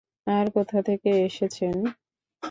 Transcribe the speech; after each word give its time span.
আর 0.27 0.45
কোথা 0.55 0.79
থেকে 0.87 1.09
এসেছেন? 1.27 1.75